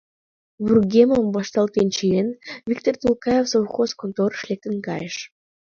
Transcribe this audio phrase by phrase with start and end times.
[0.65, 2.27] Вургемым вашталтен чиен,
[2.69, 5.15] Виктыр Тулкаев совхоз конторыш лектын кайыш.